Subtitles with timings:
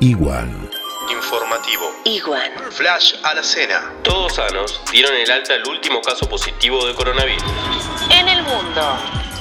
[0.00, 0.48] Igual.
[1.10, 1.84] Informativo.
[2.04, 2.50] Igual.
[2.70, 3.92] Flash a la cena.
[4.02, 7.44] Todos sanos dieron el alta el último caso positivo de coronavirus.
[8.10, 8.82] En el mundo.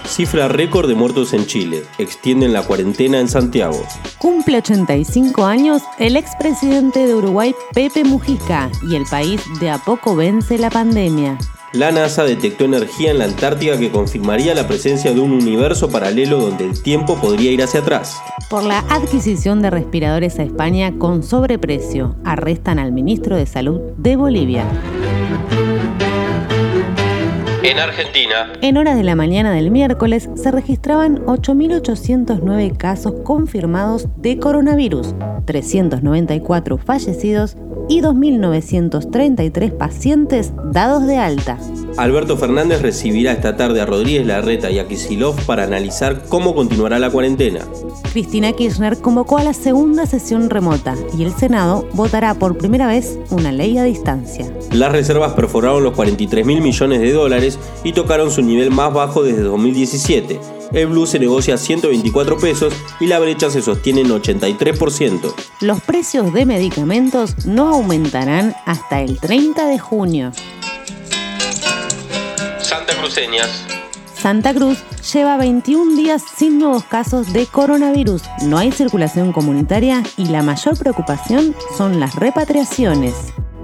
[0.06, 1.84] Cifra récord de muertos en Chile.
[1.98, 3.86] Extienden la cuarentena en Santiago.
[4.20, 10.16] Cumple 85 años el expresidente de Uruguay, Pepe Mujica, y el país de a poco
[10.16, 11.38] vence la pandemia.
[11.74, 16.38] La NASA detectó energía en la Antártica que confirmaría la presencia de un universo paralelo
[16.38, 18.22] donde el tiempo podría ir hacia atrás.
[18.48, 24.16] Por la adquisición de respiradores a España con sobreprecio, arrestan al ministro de Salud de
[24.16, 24.66] Bolivia.
[27.64, 34.38] En Argentina, En horas de la mañana del miércoles se registraban 8.809 casos confirmados de
[34.38, 35.16] coronavirus,
[35.46, 37.58] 394 fallecidos
[37.90, 41.58] y 2.933 pacientes dados de alta.
[41.98, 46.98] Alberto Fernández recibirá esta tarde a Rodríguez Larreta y a Kisilov para analizar cómo continuará
[47.00, 47.62] la cuarentena.
[48.12, 53.20] Cristina Kirchner convocó a la segunda sesión remota y el Senado votará por primera vez
[53.30, 54.52] una ley a distancia.
[54.72, 59.24] Las reservas perforaron los 43 mil millones de dólares y tocaron su nivel más bajo
[59.24, 60.63] desde 2017.
[60.74, 65.34] El blue se negocia a 124 pesos y la brecha se sostiene en 83%.
[65.62, 70.32] Los precios de medicamentos no aumentarán hasta el 30 de junio.
[72.60, 73.66] Santa Cruceñas.
[74.16, 74.80] Santa Cruz
[75.14, 78.24] lleva 21 días sin nuevos casos de coronavirus.
[78.44, 83.14] No hay circulación comunitaria y la mayor preocupación son las repatriaciones.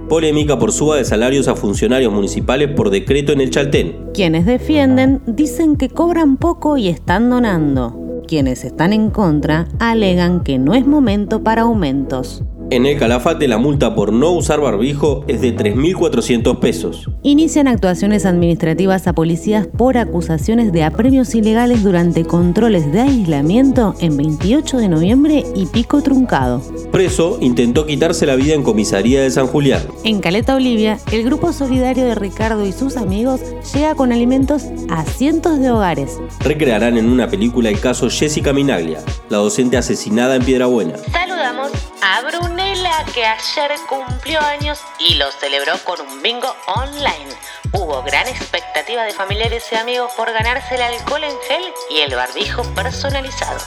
[0.10, 4.10] Polémica por suba de salarios a funcionarios municipales por decreto en el Chaltén.
[4.12, 8.24] Quienes defienden dicen que cobran poco y están donando.
[8.28, 12.44] Quienes están en contra alegan que no es momento para aumentos.
[12.72, 17.10] En el Calafate la multa por no usar barbijo es de 3.400 pesos.
[17.24, 24.16] Inician actuaciones administrativas a policías por acusaciones de apremios ilegales durante controles de aislamiento en
[24.18, 26.62] 28 de noviembre y pico truncado.
[26.92, 29.82] Preso intentó quitarse la vida en comisaría de San Julián.
[30.04, 33.42] En Caleta, Olivia, el grupo solidario de Ricardo y sus amigos
[33.74, 36.20] llega con alimentos a cientos de hogares.
[36.42, 39.00] Recrearán en una película el caso Jessica Minaglia,
[39.30, 40.94] la docente asesinada en Piedrabuena.
[41.12, 41.72] Saludamos
[42.02, 42.22] a
[42.70, 47.34] Brunella que ayer cumplió años y lo celebró con un bingo online.
[47.72, 52.16] Hubo gran expectativa de familiares y amigos por ganarse el alcohol en gel y el
[52.16, 53.60] barbijo personalizado.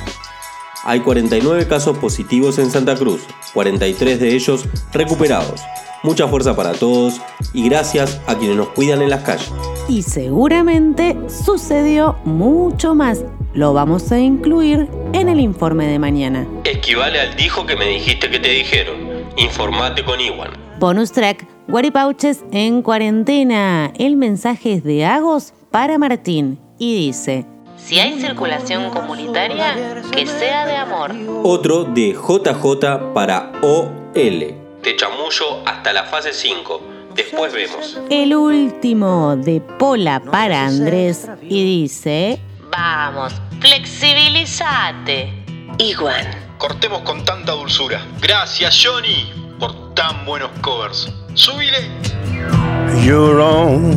[0.85, 3.23] Hay 49 casos positivos en Santa Cruz,
[3.55, 5.61] 43 de ellos recuperados.
[6.03, 7.21] Mucha fuerza para todos
[7.55, 9.53] y gracias a quienes nos cuidan en las calles.
[9.89, 13.25] Y seguramente sucedió mucho más.
[13.55, 16.47] Lo vamos a incluir en el informe de mañana.
[16.65, 18.97] Equivale al dijo que me dijiste que te dijeron.
[19.37, 20.51] Informate con Iwan.
[20.81, 23.93] Bonus track, Guaripauches en cuarentena.
[23.97, 27.47] El mensaje es de Agos para Martín y dice...
[27.77, 31.13] Si hay circulación comunitaria, que sea de amor.
[31.43, 34.62] Otro de JJ para OL.
[34.83, 36.83] Te chamullo hasta la fase 5.
[37.15, 38.01] Después vemos.
[38.11, 42.41] El último de Pola para Andrés y dice...
[42.71, 45.45] Vamos, flexibilízate.
[45.79, 46.27] Igual.
[46.59, 48.05] Cortemos con tanta dulzura.
[48.21, 51.13] Gracias, Johnny, por tan buenos covers.
[51.35, 51.89] ¡Subile!
[53.01, 53.97] your own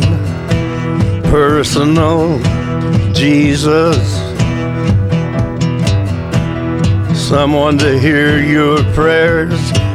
[1.24, 2.40] personal
[3.14, 3.98] Jesus.
[7.14, 9.60] Someone to hear your prayers,